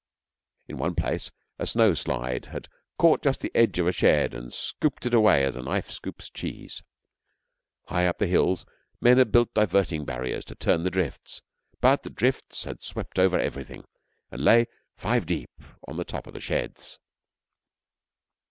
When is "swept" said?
12.81-13.19